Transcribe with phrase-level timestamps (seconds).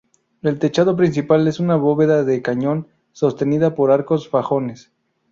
[0.41, 4.91] El techado principal es una bóveda de cañón, sostenida por arcos fajones.